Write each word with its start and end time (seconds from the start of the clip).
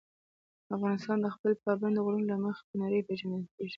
افغانستان 0.75 1.17
د 1.21 1.27
خپلو 1.35 1.59
پابندي 1.63 1.99
غرونو 2.05 2.29
له 2.31 2.37
مخې 2.45 2.61
په 2.69 2.75
نړۍ 2.83 2.99
پېژندل 3.07 3.45
کېږي. 3.53 3.69